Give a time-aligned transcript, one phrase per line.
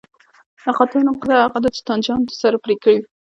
[0.55, 2.99] د تقاطع نقطه هغه ده چې تانجانتونه سره پرې کوي